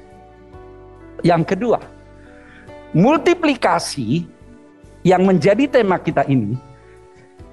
yang 1.25 1.45
kedua, 1.45 1.81
multiplikasi 2.97 4.29
yang 5.03 5.25
menjadi 5.25 5.69
tema 5.69 5.99
kita 5.99 6.25
ini 6.29 6.57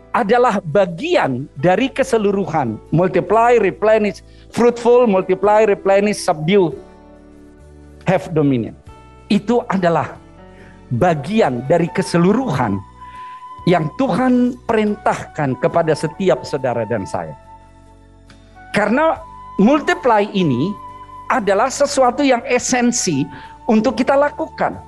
adalah 0.10 0.58
bagian 0.60 1.46
dari 1.54 1.88
keseluruhan 1.88 2.82
multiply, 2.90 3.62
replenish, 3.62 4.26
fruitful, 4.50 5.06
multiply, 5.06 5.64
replenish, 5.70 6.18
subdue, 6.18 6.74
have 8.10 8.26
dominion. 8.34 8.74
Itu 9.30 9.62
adalah 9.70 10.18
bagian 10.90 11.70
dari 11.70 11.86
keseluruhan 11.94 12.82
yang 13.70 13.86
Tuhan 14.02 14.58
perintahkan 14.66 15.62
kepada 15.62 15.94
setiap 15.94 16.42
saudara 16.42 16.84
dan 16.90 17.06
saya. 17.06 17.38
Karena 18.74 19.22
multiply 19.62 20.26
ini 20.34 20.74
adalah 21.30 21.70
sesuatu 21.70 22.26
yang 22.26 22.42
esensi 22.50 23.22
untuk 23.70 24.02
kita 24.02 24.18
lakukan. 24.18 24.82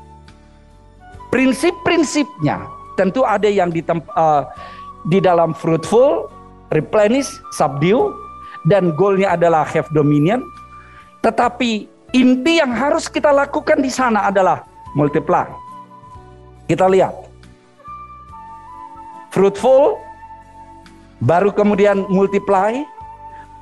Prinsip-prinsipnya 1.29 2.65
tentu 2.97 3.21
ada 3.21 3.47
yang 3.47 3.69
di, 3.69 3.85
uh, 3.85 4.43
dalam 5.21 5.53
fruitful, 5.53 6.27
replenish, 6.73 7.29
subdue, 7.53 8.09
dan 8.67 8.93
goalnya 8.97 9.37
adalah 9.37 9.63
have 9.63 9.87
dominion. 9.93 10.41
Tetapi 11.21 11.85
inti 12.11 12.59
yang 12.59 12.71
harus 12.75 13.07
kita 13.07 13.31
lakukan 13.31 13.79
di 13.79 13.91
sana 13.91 14.27
adalah 14.27 14.63
multiply. 14.95 15.47
Kita 16.67 16.87
lihat. 16.87 17.15
Fruitful, 19.31 19.95
baru 21.23 21.55
kemudian 21.55 22.03
multiply, 22.11 22.83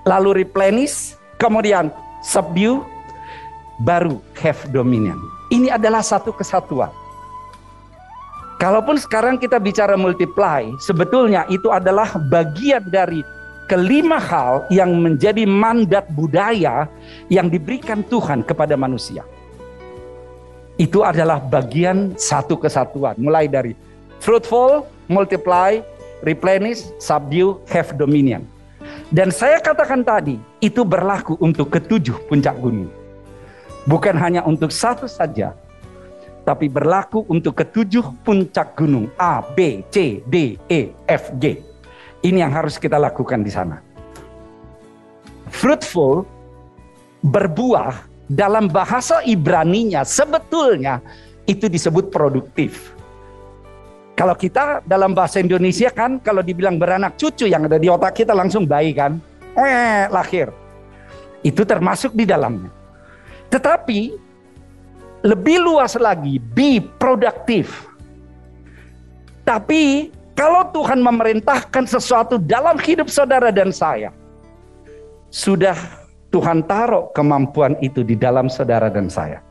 lalu 0.09 0.41
replenish, 0.41 1.13
kemudian 1.37 1.93
subdue, 2.25 2.81
baru 3.85 4.17
have 4.41 4.59
dominion. 4.73 5.17
Ini 5.53 5.77
adalah 5.77 6.01
satu 6.01 6.33
kesatuan. 6.33 6.89
Kalaupun 8.59 8.99
sekarang 8.99 9.39
kita 9.39 9.55
bicara 9.55 9.95
multiply, 9.95 10.67
sebetulnya 10.83 11.47
itu 11.47 11.71
adalah 11.71 12.11
bagian 12.27 12.83
dari 12.91 13.23
kelima 13.69 14.17
hal 14.17 14.65
yang 14.73 14.97
menjadi 14.97 15.45
mandat 15.45 16.09
budaya 16.09 16.89
yang 17.29 17.45
diberikan 17.53 18.01
Tuhan 18.01 18.41
kepada 18.41 18.73
manusia. 18.73 19.21
Itu 20.81 21.05
adalah 21.05 21.37
bagian 21.37 22.17
satu 22.17 22.57
kesatuan, 22.57 23.13
mulai 23.21 23.45
dari 23.45 23.77
fruitful, 24.17 24.89
multiply, 25.05 25.77
replenish, 26.25 26.89
subdue, 26.97 27.61
have 27.69 27.93
dominion. 27.93 28.41
Dan 29.13 29.29
saya 29.29 29.61
katakan 29.61 30.01
tadi, 30.01 30.41
itu 30.57 30.81
berlaku 30.81 31.37
untuk 31.37 31.69
ketujuh 31.69 32.17
puncak 32.25 32.57
gunung 32.57 32.89
bukan 33.89 34.15
hanya 34.21 34.45
untuk 34.45 34.69
satu 34.69 35.09
saja, 35.09 35.57
tapi 36.45 36.69
berlaku 36.69 37.25
untuk 37.25 37.57
ketujuh 37.57 38.05
puncak 38.21 38.77
gunung 38.77 39.09
A, 39.17 39.41
B, 39.41 39.81
C, 39.89 40.21
D, 40.29 40.61
E, 40.69 40.93
F, 41.09 41.33
G. 41.41 41.61
Ini 42.19 42.43
yang 42.43 42.51
harus 42.51 42.75
kita 42.75 42.99
lakukan 42.99 43.39
di 43.43 43.51
sana. 43.51 43.79
Fruitful 45.49 46.27
berbuah 47.23 47.95
dalam 48.29 48.67
bahasa 48.69 49.23
Ibraninya 49.25 50.03
sebetulnya 50.03 50.99
itu 51.49 51.65
disebut 51.65 52.13
produktif. 52.13 52.93
Kalau 54.13 54.35
kita 54.35 54.83
dalam 54.83 55.15
bahasa 55.15 55.39
Indonesia 55.39 55.87
kan 55.95 56.19
kalau 56.19 56.43
dibilang 56.43 56.75
beranak 56.75 57.15
cucu 57.15 57.47
yang 57.47 57.65
ada 57.71 57.79
di 57.79 57.87
otak 57.87 58.19
kita 58.19 58.35
langsung 58.35 58.67
bayi 58.67 58.91
kan. 58.91 59.15
Eh, 59.55 60.11
lahir. 60.11 60.51
Itu 61.39 61.63
termasuk 61.63 62.11
di 62.11 62.27
dalamnya. 62.27 62.67
Tetapi 63.47 63.99
lebih 65.23 65.57
luas 65.63 65.95
lagi, 65.95 66.35
be 66.35 66.83
produktif. 66.99 67.87
Tapi 69.47 70.11
kalau 70.39 70.63
Tuhan 70.71 71.03
memerintahkan 71.03 71.83
sesuatu 71.83 72.39
dalam 72.39 72.79
hidup 72.79 73.11
saudara 73.11 73.51
dan 73.51 73.75
saya, 73.75 74.15
sudah 75.27 75.75
Tuhan 76.31 76.63
taruh 76.63 77.11
kemampuan 77.11 77.75
itu 77.83 78.07
di 78.07 78.15
dalam 78.15 78.47
saudara 78.47 78.87
dan 78.87 79.11
saya. 79.11 79.43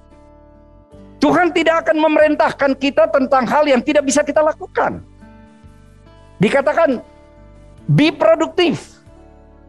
Tuhan 1.20 1.52
tidak 1.52 1.84
akan 1.84 1.96
memerintahkan 2.08 2.72
kita 2.80 3.04
tentang 3.12 3.44
hal 3.44 3.68
yang 3.68 3.84
tidak 3.84 4.08
bisa 4.08 4.24
kita 4.24 4.40
lakukan. 4.40 5.04
Dikatakan, 6.40 7.04
be 7.84 8.08
produktif. 8.08 8.96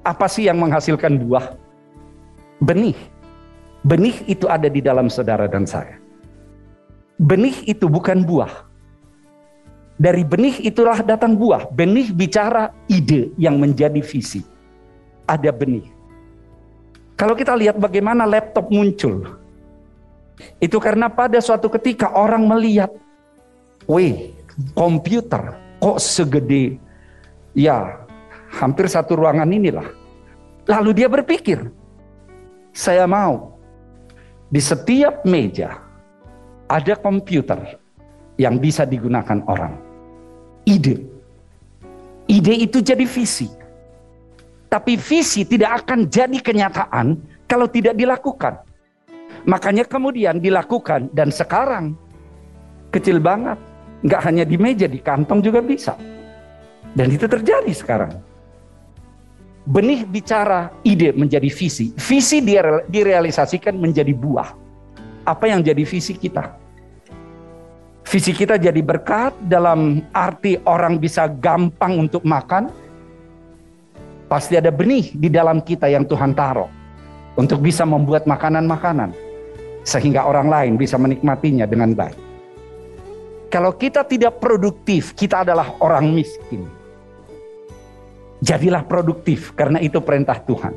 Apa 0.07 0.31
sih 0.31 0.47
yang 0.47 0.55
menghasilkan 0.55 1.19
buah? 1.19 1.51
Benih. 2.63 2.95
Benih 3.83 4.23
itu 4.23 4.47
ada 4.47 4.71
di 4.71 4.79
dalam 4.79 5.11
saudara 5.11 5.51
dan 5.51 5.67
saya. 5.67 5.99
Benih 7.19 7.67
itu 7.67 7.91
bukan 7.91 8.23
buah. 8.23 8.68
Dari 9.99 10.23
benih 10.23 10.63
itulah 10.63 11.03
datang 11.03 11.35
buah. 11.35 11.67
Benih 11.75 12.15
bicara 12.15 12.71
ide 12.87 13.35
yang 13.35 13.59
menjadi 13.59 13.99
visi. 13.99 14.39
Ada 15.27 15.51
benih. 15.51 15.83
Kalau 17.19 17.35
kita 17.35 17.51
lihat 17.51 17.75
bagaimana 17.75 18.23
laptop 18.23 18.71
muncul, 18.71 19.27
itu 20.63 20.79
karena 20.79 21.11
pada 21.11 21.43
suatu 21.43 21.67
ketika 21.67 22.15
orang 22.15 22.47
melihat, 22.47 22.87
weh, 23.91 24.31
komputer 24.71 25.59
kok 25.83 25.99
segede, 25.99 26.79
ya 27.51 28.07
hampir 28.55 28.87
satu 28.87 29.19
ruangan 29.19 29.51
inilah. 29.51 29.91
Lalu 30.63 31.03
dia 31.03 31.11
berpikir, 31.11 31.59
saya 32.71 33.03
mau 33.03 33.59
di 34.47 34.63
setiap 34.63 35.27
meja 35.27 35.75
ada 36.71 36.95
komputer 36.95 37.75
yang 38.39 38.55
bisa 38.63 38.87
digunakan 38.87 39.43
orang. 39.43 39.88
Ide. 40.69 40.95
Ide 42.29 42.53
itu 42.61 42.77
jadi 42.85 43.01
visi. 43.09 43.49
Tapi 44.69 45.01
visi 45.01 45.41
tidak 45.49 45.81
akan 45.81 46.05
jadi 46.05 46.37
kenyataan 46.37 47.17
kalau 47.49 47.65
tidak 47.65 47.97
dilakukan. 47.97 48.61
Makanya 49.49 49.81
kemudian 49.89 50.37
dilakukan 50.37 51.09
dan 51.09 51.33
sekarang 51.33 51.97
kecil 52.93 53.17
banget. 53.17 53.57
Nggak 54.05 54.21
hanya 54.29 54.43
di 54.45 54.55
meja, 54.61 54.85
di 54.85 55.01
kantong 55.01 55.41
juga 55.41 55.59
bisa. 55.59 55.97
Dan 56.93 57.09
itu 57.09 57.25
terjadi 57.25 57.73
sekarang. 57.73 58.13
Benih 59.65 60.05
bicara 60.05 60.69
ide 60.85 61.11
menjadi 61.17 61.49
visi. 61.49 61.91
Visi 61.97 62.39
direalisasikan 62.87 63.73
menjadi 63.73 64.13
buah. 64.13 64.53
Apa 65.25 65.49
yang 65.49 65.65
jadi 65.65 65.81
visi 65.81 66.13
kita? 66.13 66.68
Visi 68.09 68.33
kita 68.33 68.57
jadi 68.57 68.81
berkat 68.81 69.37
dalam 69.45 70.01
arti 70.17 70.57
orang 70.65 70.97
bisa 70.97 71.29
gampang 71.29 72.09
untuk 72.09 72.25
makan. 72.25 72.73
Pasti 74.25 74.57
ada 74.57 74.73
benih 74.73 75.13
di 75.13 75.29
dalam 75.29 75.61
kita 75.61 75.85
yang 75.85 76.09
Tuhan 76.09 76.33
taruh 76.33 76.65
untuk 77.37 77.61
bisa 77.61 77.85
membuat 77.85 78.25
makanan-makanan 78.25 79.13
sehingga 79.85 80.25
orang 80.25 80.49
lain 80.49 80.73
bisa 80.73 80.97
menikmatinya 80.97 81.69
dengan 81.69 81.93
baik. 81.93 82.17
Kalau 83.53 83.77
kita 83.77 84.01
tidak 84.01 84.41
produktif, 84.41 85.13
kita 85.13 85.45
adalah 85.45 85.77
orang 85.77 86.09
miskin. 86.09 86.65
Jadilah 88.41 88.89
produktif 88.89 89.53
karena 89.53 89.77
itu 89.85 90.01
perintah 90.01 90.41
Tuhan. 90.41 90.73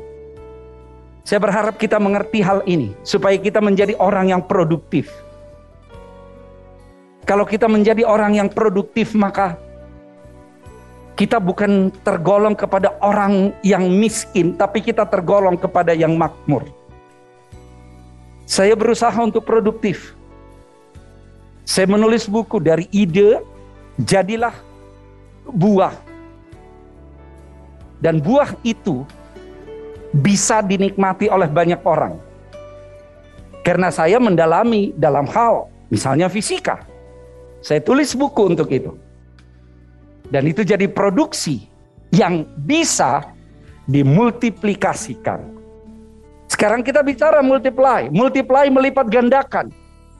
Saya 1.25 1.41
berharap 1.41 1.81
kita 1.81 1.97
mengerti 1.97 2.45
hal 2.45 2.61
ini 2.69 2.93
supaya 3.01 3.41
kita 3.41 3.57
menjadi 3.57 3.97
orang 3.97 4.37
yang 4.37 4.41
produktif. 4.45 5.09
Kalau 7.23 7.47
kita 7.47 7.71
menjadi 7.71 8.03
orang 8.03 8.35
yang 8.35 8.51
produktif 8.51 9.15
maka 9.15 9.55
kita 11.13 11.37
bukan 11.37 11.93
tergolong 12.01 12.57
kepada 12.57 12.97
orang 12.99 13.53
yang 13.61 13.85
miskin, 13.85 14.57
tapi 14.57 14.81
kita 14.81 15.05
tergolong 15.05 15.55
kepada 15.55 15.93
yang 15.93 16.17
makmur. 16.17 16.65
Saya 18.49 18.73
berusaha 18.73 19.13
untuk 19.21 19.45
produktif. 19.45 20.17
Saya 21.63 21.87
menulis 21.87 22.27
buku 22.27 22.59
dari 22.59 22.91
ide, 22.91 23.39
jadilah 24.01 24.51
buah. 25.47 25.95
Dan 28.03 28.19
buah 28.19 28.51
itu 28.67 29.07
bisa 30.11 30.59
dinikmati 30.59 31.31
oleh 31.31 31.47
banyak 31.47 31.79
orang. 31.87 32.19
Karena 33.63 33.87
saya 33.95 34.19
mendalami 34.19 34.91
dalam 34.99 35.23
hal, 35.31 35.71
misalnya 35.87 36.27
fisika. 36.27 36.92
Saya 37.63 37.79
tulis 37.79 38.11
buku 38.11 38.53
untuk 38.53 38.67
itu. 38.69 38.93
Dan 40.27 40.45
itu 40.51 40.67
jadi 40.67 40.85
produksi 40.91 41.65
yang 42.11 42.43
bisa 42.59 43.23
dimultiplikasikan 43.87 45.53
sekarang 46.53 46.85
kita 46.85 47.01
bicara 47.01 47.41
multiply. 47.41 48.07
Multiply 48.13 48.69
melipat 48.69 49.09
gandakan. 49.09 49.73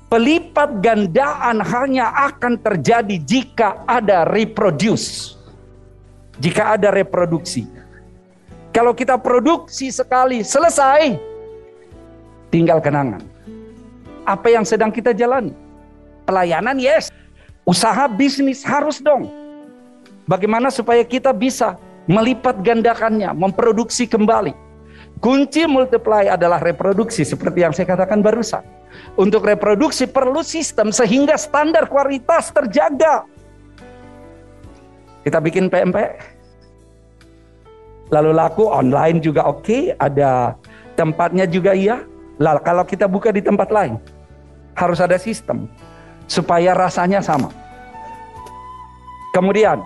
Pelipat 0.10 0.82
gandaan 0.82 1.62
hanya 1.62 2.10
akan 2.30 2.58
terjadi 2.58 3.16
jika 3.22 3.86
ada 3.86 4.26
reproduce. 4.26 5.38
Jika 6.42 6.74
ada 6.76 6.90
reproduksi. 6.90 7.70
Kalau 8.74 8.98
kita 8.98 9.22
produksi 9.22 9.94
sekali 9.94 10.42
selesai, 10.42 11.16
tinggal 12.50 12.82
kenangan. 12.82 13.22
Apa 14.26 14.50
yang 14.50 14.66
sedang 14.66 14.90
kita 14.90 15.14
jalani? 15.14 15.54
Pelayanan 16.26 16.82
yes. 16.82 17.14
Usaha 17.64 18.12
bisnis 18.12 18.60
harus 18.68 19.00
dong. 19.00 19.32
Bagaimana 20.28 20.68
supaya 20.68 21.04
kita 21.04 21.32
bisa 21.32 21.80
melipat 22.08 22.60
gandakannya, 22.60 23.32
memproduksi 23.32 24.04
kembali. 24.04 24.52
Kunci 25.24 25.64
multiply 25.64 26.28
adalah 26.28 26.60
reproduksi 26.60 27.24
seperti 27.24 27.64
yang 27.64 27.72
saya 27.72 27.88
katakan 27.88 28.20
barusan. 28.20 28.64
Untuk 29.16 29.48
reproduksi 29.48 30.04
perlu 30.06 30.44
sistem 30.44 30.92
sehingga 30.92 31.40
standar 31.40 31.88
kualitas 31.88 32.52
terjaga. 32.52 33.24
Kita 35.24 35.40
bikin 35.40 35.72
PMP. 35.72 35.98
Lalu 38.12 38.36
laku 38.36 38.68
online 38.68 39.24
juga 39.24 39.48
oke, 39.48 39.64
okay. 39.64 39.84
ada 39.96 40.60
tempatnya 41.00 41.48
juga 41.48 41.72
iya. 41.72 42.04
Lalu 42.44 42.60
kalau 42.68 42.84
kita 42.84 43.08
buka 43.08 43.32
di 43.32 43.40
tempat 43.40 43.72
lain, 43.72 43.96
harus 44.76 45.00
ada 45.00 45.16
sistem 45.16 45.72
supaya 46.28 46.74
rasanya 46.74 47.20
sama. 47.20 47.50
Kemudian 49.34 49.82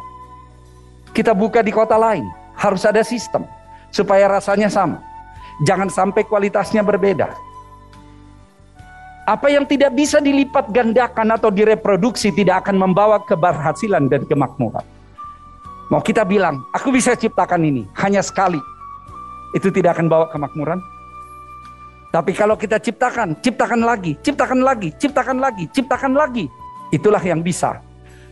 kita 1.15 1.32
buka 1.32 1.63
di 1.63 1.71
kota 1.71 1.95
lain, 1.95 2.28
harus 2.58 2.84
ada 2.84 3.02
sistem 3.02 3.47
supaya 3.89 4.28
rasanya 4.28 4.67
sama. 4.67 5.00
Jangan 5.65 5.89
sampai 5.89 6.21
kualitasnya 6.28 6.86
berbeda. 6.86 7.34
Apa 9.28 9.52
yang 9.52 9.67
tidak 9.67 9.91
bisa 9.91 10.23
dilipat 10.23 10.71
gandakan 10.71 11.36
atau 11.36 11.52
direproduksi 11.52 12.32
tidak 12.32 12.63
akan 12.63 12.80
membawa 12.80 13.19
keberhasilan 13.26 14.08
dan 14.08 14.23
kemakmuran. 14.23 14.86
Mau 15.88 16.04
kita 16.04 16.23
bilang, 16.23 16.63
aku 16.76 16.91
bisa 16.91 17.15
ciptakan 17.15 17.63
ini 17.63 17.84
hanya 18.00 18.23
sekali. 18.23 18.60
Itu 19.56 19.71
tidak 19.71 20.00
akan 20.00 20.08
bawa 20.12 20.28
kemakmuran. 20.32 20.80
Tapi 22.17 22.34
kalau 22.34 22.58
kita 22.58 22.82
ciptakan, 22.82 23.38
ciptakan 23.45 23.86
lagi, 23.86 24.17
ciptakan 24.25 24.65
lagi, 24.65 24.89
ciptakan 24.97 25.38
lagi, 25.38 25.69
ciptakan 25.69 26.17
lagi. 26.17 26.49
Itulah 26.89 27.21
yang 27.21 27.45
bisa 27.45 27.77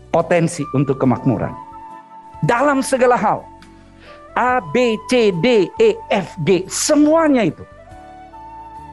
potensi 0.10 0.66
untuk 0.74 0.98
kemakmuran. 0.98 1.54
Dalam 2.42 2.82
segala 2.82 3.14
hal, 3.14 3.46
A, 4.34 4.58
B, 4.74 4.98
C, 5.06 5.30
D, 5.38 5.70
E, 5.78 5.94
F, 6.10 6.34
G. 6.42 6.66
Semuanya 6.66 7.46
itu. 7.46 7.62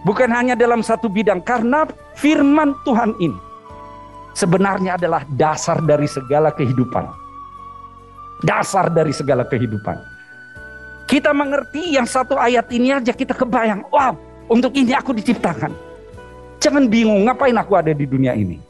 Bukan 0.05 0.29
hanya 0.29 0.53
dalam 0.53 0.85
satu 0.85 1.09
bidang. 1.09 1.41
Karena 1.41 1.89
firman 2.21 2.77
Tuhan 2.85 3.17
ini 3.17 3.41
sebenarnya 4.37 5.01
adalah 5.01 5.25
dasar 5.41 5.81
dari 5.81 6.05
segala 6.05 6.53
kehidupan. 6.53 7.09
Dasar 8.45 8.93
dari 8.93 9.17
segala 9.17 9.49
kehidupan. 9.49 9.97
Kita 11.09 11.33
mengerti 11.33 11.97
yang 11.97 12.05
satu 12.05 12.37
ayat 12.37 12.69
ini 12.69 12.93
aja 12.93 13.17
kita 13.17 13.33
kebayang. 13.33 13.89
Wow, 13.89 14.32
untuk 14.53 14.77
ini 14.77 14.93
aku 14.93 15.17
diciptakan. 15.17 15.73
Jangan 16.61 16.87
bingung 16.87 17.25
ngapain 17.27 17.57
aku 17.57 17.75
ada 17.75 17.91
di 17.97 18.05
dunia 18.05 18.37
ini. 18.37 18.61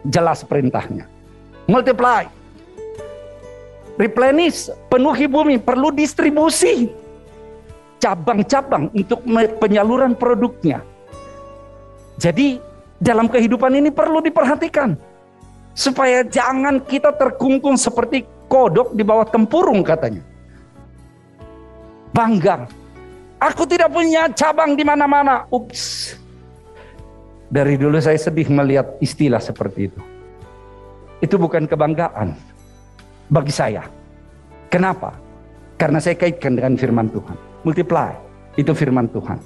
jelas 0.00 0.40
perintahnya. 0.40 1.04
Multiply. 1.68 2.24
Replenish, 4.00 4.72
penuhi 4.88 5.28
bumi, 5.28 5.60
perlu 5.60 5.92
distribusi. 5.92 6.88
Cabang-cabang 8.00 8.88
untuk 8.96 9.20
penyaluran 9.60 10.16
produknya. 10.16 10.80
Jadi 12.16 12.56
dalam 12.96 13.28
kehidupan 13.28 13.76
ini 13.76 13.92
perlu 13.92 14.24
diperhatikan. 14.24 14.96
Supaya 15.76 16.24
jangan 16.24 16.80
kita 16.80 17.12
terkungkung 17.12 17.76
seperti 17.76 18.24
kodok 18.48 18.96
di 18.96 19.04
bawah 19.04 19.28
tempurung 19.28 19.84
katanya. 19.84 20.24
Bangga. 22.16 22.79
Aku 23.40 23.64
tidak 23.64 23.88
punya 23.88 24.28
cabang 24.36 24.76
di 24.76 24.84
mana-mana. 24.84 25.48
Ups. 25.48 26.12
Dari 27.48 27.80
dulu 27.80 27.96
saya 27.96 28.20
sedih 28.20 28.46
melihat 28.52 29.00
istilah 29.00 29.40
seperti 29.40 29.88
itu. 29.88 30.00
Itu 31.24 31.40
bukan 31.40 31.64
kebanggaan 31.64 32.36
bagi 33.32 33.50
saya. 33.50 33.88
Kenapa? 34.68 35.16
Karena 35.80 35.98
saya 35.98 36.20
kaitkan 36.20 36.60
dengan 36.60 36.76
firman 36.76 37.08
Tuhan. 37.08 37.36
Multiply, 37.64 38.12
itu 38.60 38.76
firman 38.76 39.08
Tuhan. 39.08 39.40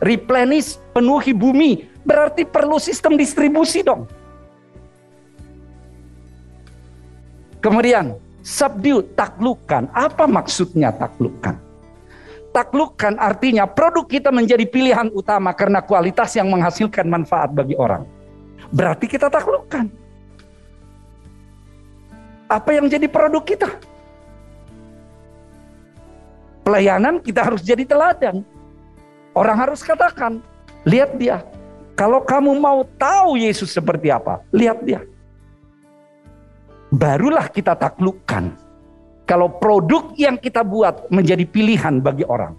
Replenish, 0.00 0.80
penuhi 0.96 1.36
bumi, 1.36 1.84
berarti 2.08 2.48
perlu 2.48 2.80
sistem 2.80 3.20
distribusi 3.20 3.84
dong. 3.84 4.08
Kemudian, 7.60 8.16
subdue, 8.40 9.04
taklukkan. 9.12 9.92
Apa 9.92 10.24
maksudnya 10.24 10.92
taklukkan? 10.96 11.65
Taklukkan 12.56 13.20
artinya 13.20 13.68
produk 13.68 14.08
kita 14.08 14.32
menjadi 14.32 14.64
pilihan 14.64 15.12
utama 15.12 15.52
karena 15.52 15.84
kualitas 15.84 16.32
yang 16.40 16.48
menghasilkan 16.48 17.04
manfaat 17.04 17.52
bagi 17.52 17.76
orang. 17.76 18.08
Berarti 18.72 19.04
kita 19.04 19.28
taklukkan 19.28 19.92
apa 22.48 22.70
yang 22.72 22.88
jadi 22.88 23.04
produk 23.12 23.44
kita. 23.44 23.68
Pelayanan 26.64 27.20
kita 27.20 27.44
harus 27.44 27.60
jadi 27.60 27.84
teladan. 27.84 28.40
Orang 29.36 29.60
harus 29.60 29.84
katakan, 29.84 30.40
lihat 30.88 31.12
dia. 31.20 31.44
Kalau 31.92 32.24
kamu 32.24 32.56
mau 32.56 32.88
tahu 32.96 33.36
Yesus 33.36 33.68
seperti 33.68 34.08
apa, 34.08 34.40
lihat 34.48 34.80
dia. 34.80 35.04
Barulah 36.88 37.52
kita 37.52 37.76
taklukkan. 37.76 38.65
Kalau 39.26 39.50
produk 39.58 40.14
yang 40.14 40.38
kita 40.38 40.62
buat 40.62 41.10
menjadi 41.10 41.42
pilihan 41.42 41.98
bagi 41.98 42.22
orang. 42.22 42.54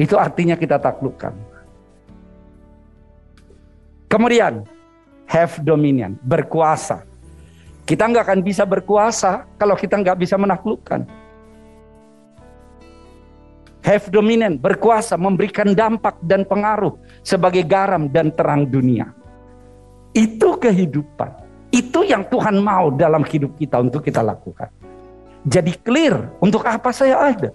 Itu 0.00 0.16
artinya 0.16 0.56
kita 0.56 0.80
taklukkan. 0.80 1.36
Kemudian, 4.08 4.64
have 5.28 5.60
dominion, 5.60 6.16
berkuasa. 6.24 7.04
Kita 7.84 8.08
nggak 8.08 8.24
akan 8.24 8.40
bisa 8.40 8.64
berkuasa 8.64 9.44
kalau 9.60 9.76
kita 9.76 10.00
nggak 10.00 10.16
bisa 10.24 10.40
menaklukkan. 10.40 11.04
Have 13.84 14.08
dominant, 14.08 14.60
berkuasa, 14.60 15.16
memberikan 15.20 15.72
dampak 15.76 16.16
dan 16.24 16.44
pengaruh 16.48 16.96
sebagai 17.20 17.64
garam 17.64 18.08
dan 18.08 18.32
terang 18.32 18.64
dunia. 18.68 19.12
Itu 20.16 20.56
kehidupan. 20.56 21.44
Itu 21.68 22.04
yang 22.04 22.24
Tuhan 22.28 22.60
mau 22.60 22.88
dalam 22.92 23.24
hidup 23.28 23.56
kita 23.60 23.80
untuk 23.80 24.04
kita 24.04 24.24
lakukan. 24.24 24.77
Jadi 25.46 25.76
clear 25.84 26.34
untuk 26.42 26.66
apa 26.66 26.90
saya 26.90 27.18
ada. 27.18 27.50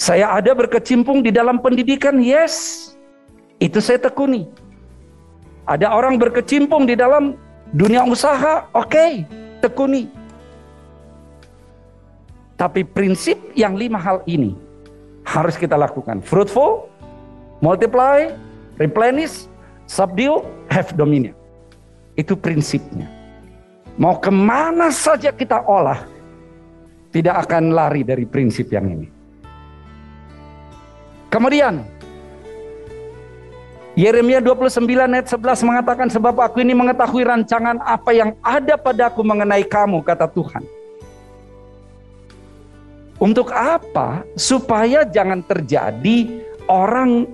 Saya 0.00 0.32
ada 0.32 0.56
berkecimpung 0.56 1.20
di 1.20 1.30
dalam 1.30 1.60
pendidikan, 1.60 2.18
yes. 2.18 2.88
Itu 3.60 3.84
saya 3.84 4.00
tekuni. 4.00 4.48
Ada 5.68 5.92
orang 5.92 6.16
berkecimpung 6.16 6.88
di 6.88 6.96
dalam 6.96 7.36
Dunia 7.70 8.02
usaha, 8.02 8.66
oke, 8.74 8.90
okay, 8.90 9.22
tekuni. 9.62 10.10
Tapi 12.58 12.82
prinsip 12.82 13.38
yang 13.54 13.78
lima 13.78 13.94
hal 13.94 14.26
ini 14.26 14.58
harus 15.22 15.54
kita 15.54 15.78
lakukan. 15.78 16.18
Fruitful, 16.18 16.90
multiply, 17.62 18.34
replenish, 18.74 19.46
subdue, 19.86 20.42
have 20.66 20.90
dominion. 20.98 21.38
Itu 22.18 22.34
prinsipnya. 22.34 23.06
Mau 24.00 24.16
ke 24.16 24.32
mana 24.32 24.88
saja 24.88 25.28
kita 25.28 25.60
olah, 25.68 26.08
tidak 27.12 27.44
akan 27.44 27.76
lari 27.76 28.00
dari 28.00 28.24
prinsip 28.24 28.72
yang 28.72 28.88
ini. 28.88 29.08
Kemudian, 31.28 31.84
Yeremia 33.92 34.40
29 34.40 34.88
ayat 34.88 35.28
11 35.28 35.68
mengatakan 35.68 36.08
sebab 36.08 36.32
aku 36.32 36.64
ini 36.64 36.72
mengetahui 36.72 37.28
rancangan 37.28 37.76
apa 37.84 38.10
yang 38.16 38.32
ada 38.40 38.80
padaku 38.80 39.20
mengenai 39.20 39.68
kamu 39.68 40.00
kata 40.00 40.32
Tuhan. 40.32 40.64
Untuk 43.20 43.52
apa? 43.52 44.24
Supaya 44.32 45.04
jangan 45.04 45.44
terjadi 45.44 46.40
orang 46.64 47.28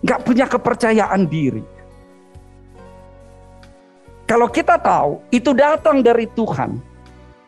nggak 0.00 0.20
punya 0.24 0.48
kepercayaan 0.48 1.28
diri. 1.28 1.73
Kalau 4.34 4.50
kita 4.50 4.74
tahu 4.82 5.22
itu 5.30 5.54
datang 5.54 6.02
dari 6.02 6.26
Tuhan 6.34 6.74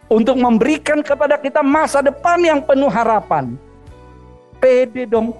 untuk 0.06 0.38
memberikan 0.38 1.02
kepada 1.02 1.34
kita 1.34 1.58
masa 1.58 1.98
depan 1.98 2.38
yang 2.38 2.62
penuh 2.62 2.86
harapan. 2.86 3.58
Pede 4.62 5.02
dong 5.02 5.34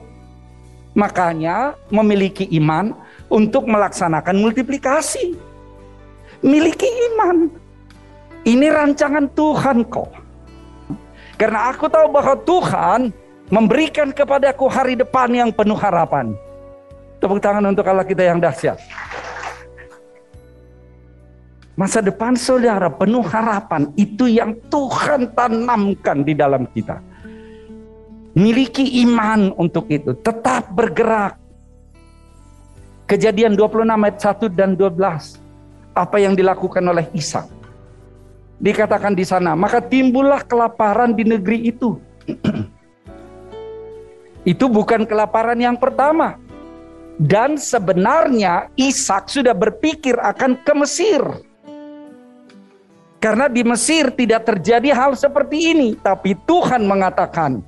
Makanya 0.98 1.78
memiliki 1.87 2.50
iman 2.59 2.90
untuk 3.30 3.62
melaksanakan 3.62 4.42
multiplikasi. 4.42 5.38
Miliki 6.42 6.90
iman. 7.14 7.46
Ini 8.42 8.66
rancangan 8.66 9.30
Tuhan 9.30 9.87
kok. 9.87 10.11
Karena 11.38 11.70
aku 11.70 11.87
tahu 11.87 12.11
bahwa 12.11 12.35
Tuhan 12.42 13.14
memberikan 13.54 14.11
kepadaku 14.11 14.66
hari 14.66 14.98
depan 14.98 15.30
yang 15.30 15.54
penuh 15.54 15.78
harapan. 15.78 16.35
Tepuk 17.22 17.38
tangan 17.38 17.70
untuk 17.70 17.87
Allah 17.87 18.02
kita 18.02 18.35
yang 18.35 18.42
dahsyat. 18.42 19.05
Masa 21.76 22.00
depan 22.00 22.32
saudara 22.40 22.88
penuh 22.88 23.20
harapan 23.20 23.92
itu 24.00 24.24
yang 24.24 24.56
Tuhan 24.72 25.36
tanamkan 25.36 26.24
di 26.24 26.32
dalam 26.32 26.64
kita. 26.72 27.04
Miliki 28.32 29.04
iman 29.04 29.52
untuk 29.60 29.84
itu. 29.92 30.16
Tetap 30.16 30.72
bergerak. 30.72 31.36
Kejadian 33.04 33.52
26 33.60 33.92
ayat 33.92 34.16
1 34.16 34.48
dan 34.56 34.72
12. 34.72 35.36
Apa 35.92 36.16
yang 36.16 36.32
dilakukan 36.32 36.80
oleh 36.80 37.12
Ishak. 37.12 37.44
Dikatakan 38.56 39.12
di 39.12 39.28
sana, 39.28 39.52
maka 39.52 39.84
timbullah 39.84 40.40
kelaparan 40.48 41.12
di 41.12 41.28
negeri 41.28 41.76
itu. 41.76 42.00
itu 44.52 44.64
bukan 44.64 45.04
kelaparan 45.04 45.60
yang 45.60 45.76
pertama. 45.76 46.40
Dan 47.20 47.60
sebenarnya 47.60 48.72
Ishak 48.80 49.28
sudah 49.28 49.52
berpikir 49.52 50.16
akan 50.16 50.56
ke 50.64 50.72
Mesir. 50.72 51.20
Karena 53.16 53.48
di 53.48 53.64
Mesir 53.64 54.12
tidak 54.12 54.44
terjadi 54.44 54.92
hal 54.92 55.16
seperti 55.16 55.72
ini, 55.72 55.88
tapi 55.96 56.37
Tuhan 56.44 56.85
mengatakan, 56.85 57.64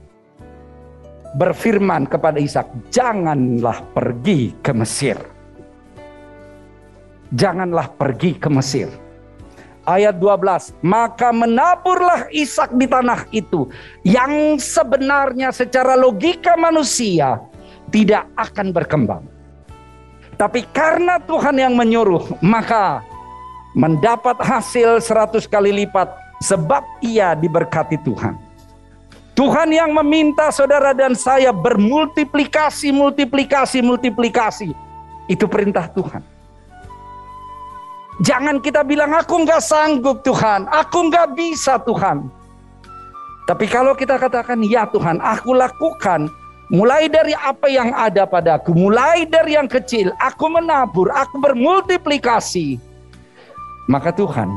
berfirman 1.35 2.05
kepada 2.05 2.37
Ishak, 2.37 2.93
"Janganlah 2.93 3.81
pergi 3.97 4.53
ke 4.61 4.73
Mesir." 4.77 5.17
Janganlah 7.29 7.93
pergi 7.93 8.41
ke 8.41 8.49
Mesir. 8.49 8.89
Ayat 9.85 10.21
12, 10.21 10.73
maka 10.85 11.33
menaburlah 11.33 12.29
Ishak 12.29 12.77
di 12.77 12.85
tanah 12.89 13.25
itu 13.33 13.69
yang 14.05 14.57
sebenarnya 14.61 15.49
secara 15.53 15.97
logika 15.97 16.57
manusia 16.61 17.41
tidak 17.89 18.29
akan 18.37 18.69
berkembang. 18.73 19.25
Tapi 20.37 20.65
karena 20.73 21.17
Tuhan 21.25 21.57
yang 21.57 21.75
menyuruh, 21.75 22.37
maka 22.45 23.01
mendapat 23.79 24.35
hasil 24.43 24.99
seratus 24.99 25.47
kali 25.47 25.71
lipat 25.71 26.11
sebab 26.43 26.83
ia 26.99 27.39
diberkati 27.39 27.95
Tuhan. 28.03 28.35
Tuhan 29.39 29.71
yang 29.71 29.95
meminta 29.95 30.51
saudara 30.51 30.91
dan 30.91 31.15
saya 31.15 31.55
bermultiplikasi, 31.55 32.91
multiplikasi, 32.91 33.79
multiplikasi. 33.87 34.75
Itu 35.31 35.47
perintah 35.47 35.87
Tuhan. 35.95 36.27
Jangan 38.19 38.59
kita 38.59 38.83
bilang, 38.83 39.15
aku 39.15 39.47
nggak 39.47 39.63
sanggup 39.63 40.27
Tuhan, 40.27 40.67
aku 40.67 41.07
nggak 41.07 41.39
bisa 41.39 41.79
Tuhan. 41.87 42.27
Tapi 43.47 43.71
kalau 43.71 43.95
kita 43.95 44.19
katakan, 44.19 44.59
ya 44.67 44.91
Tuhan, 44.91 45.23
aku 45.23 45.55
lakukan, 45.55 46.27
mulai 46.67 47.07
dari 47.07 47.31
apa 47.39 47.71
yang 47.71 47.95
ada 47.95 48.27
padaku, 48.27 48.75
mulai 48.75 49.23
dari 49.23 49.55
yang 49.55 49.71
kecil, 49.71 50.11
aku 50.19 50.51
menabur, 50.51 51.15
aku 51.15 51.39
bermultiplikasi. 51.39 52.88
Maka 53.89 54.13
Tuhan 54.13 54.53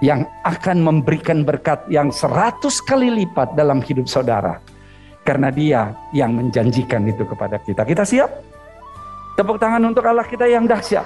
yang 0.00 0.24
akan 0.44 0.80
memberikan 0.80 1.44
berkat 1.44 1.84
yang 1.92 2.08
seratus 2.08 2.80
kali 2.80 3.12
lipat 3.12 3.52
dalam 3.52 3.84
hidup 3.84 4.08
saudara. 4.08 4.56
Karena 5.28 5.52
dia 5.52 5.92
yang 6.16 6.32
menjanjikan 6.32 7.04
itu 7.04 7.28
kepada 7.28 7.60
kita. 7.60 7.84
Kita 7.84 8.08
siap? 8.08 8.30
Tepuk 9.36 9.60
tangan 9.60 9.84
untuk 9.84 10.08
Allah 10.08 10.24
kita 10.24 10.48
yang 10.48 10.64
dahsyat. 10.64 11.04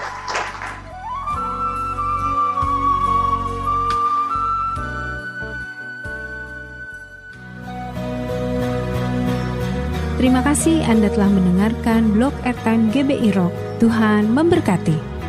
Terima 10.20 10.44
kasih 10.44 10.84
Anda 10.84 11.08
telah 11.08 11.32
mendengarkan 11.32 12.12
blog 12.12 12.36
Airtime 12.44 12.92
GBI 12.92 13.34
Rock. 13.34 13.56
Tuhan 13.80 14.28
memberkati. 14.30 15.19